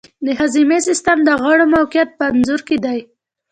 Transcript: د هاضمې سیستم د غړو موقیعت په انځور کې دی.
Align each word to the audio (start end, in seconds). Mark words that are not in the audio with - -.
د 0.25 0.27
هاضمې 0.39 0.77
سیستم 0.87 1.17
د 1.27 1.29
غړو 1.41 1.65
موقیعت 1.75 2.09
په 2.17 2.23
انځور 2.31 2.61
کې 2.67 2.77
دی. 2.85 2.99